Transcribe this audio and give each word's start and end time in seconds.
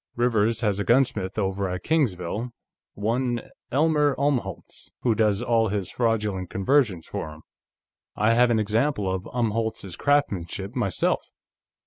Rivers 0.15 0.61
has 0.61 0.79
a 0.79 0.83
gunsmith 0.83 1.37
over 1.37 1.69
at 1.69 1.83
Kingsville, 1.83 2.49
one 2.95 3.49
Elmer 3.71 4.15
Umholtz, 4.17 4.89
who 5.01 5.13
does 5.13 5.43
all 5.43 5.67
his 5.67 5.91
fraudulent 5.91 6.49
conversions 6.49 7.05
for 7.05 7.29
him. 7.31 7.43
I 8.15 8.33
have 8.33 8.49
an 8.49 8.57
example 8.57 9.07
of 9.13 9.29
Umholtz's 9.31 9.95
craftsmanship, 9.95 10.75
myself. 10.75 11.27